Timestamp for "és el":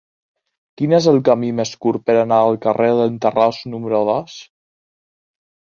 0.97-1.19